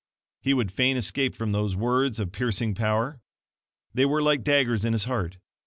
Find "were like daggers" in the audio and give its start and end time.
4.07-4.83